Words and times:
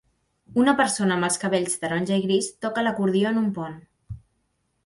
Una 0.61 0.73
persona 0.79 1.17
amb 1.17 1.27
els 1.27 1.37
cabells 1.43 1.77
taronja 1.83 2.19
i 2.21 2.25
gris 2.25 2.49
toca 2.67 2.85
l'acordió 2.87 3.31
en 3.35 3.41
un 3.43 3.55
pont. 3.59 3.81